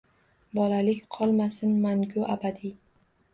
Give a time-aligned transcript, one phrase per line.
[0.59, 2.75] Bolalik qolmasin mangu, abadiy.